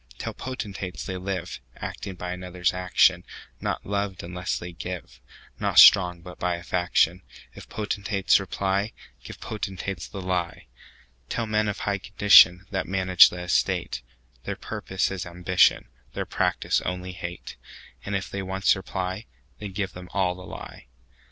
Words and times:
Tell 0.17 0.33
potentates, 0.33 1.05
they 1.05 1.13
liveActing 1.13 2.17
by 2.17 2.33
others' 2.35 2.73
action; 2.73 3.23
Not 3.59 3.85
loved 3.85 4.23
unless 4.23 4.57
they 4.57 4.71
give, 4.71 5.19
Not 5.59 5.77
strong, 5.77 6.21
but 6.23 6.39
by 6.39 6.55
a 6.55 6.63
faction:If 6.63 7.69
potentates 7.69 8.39
reply, 8.39 8.93
Give 9.23 9.39
potentates 9.39 10.07
the 10.07 10.19
lie. 10.19 10.65
Tell 11.29 11.45
men 11.45 11.67
of 11.67 11.81
high 11.81 11.99
condition, 11.99 12.65
That 12.71 12.87
manage 12.87 13.29
the 13.29 13.41
estate, 13.43 14.01
Their 14.43 14.55
purpose 14.55 15.11
is 15.11 15.23
ambition, 15.27 15.87
Their 16.15 16.25
practice 16.25 16.81
only 16.81 17.11
hate:And 17.11 18.15
if 18.15 18.27
they 18.27 18.41
once 18.41 18.75
reply, 18.75 19.27
Then 19.59 19.71
give 19.73 19.93
them 19.93 20.09
all 20.15 20.33
the 20.33 20.47
lie. 20.47 20.87